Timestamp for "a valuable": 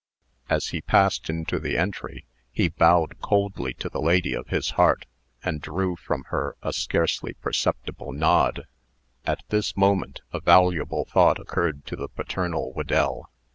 10.33-11.05